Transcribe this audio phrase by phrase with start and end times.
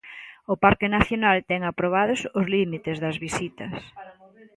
[0.53, 3.73] O Parque Nacional ten aprobados os límites das visitas.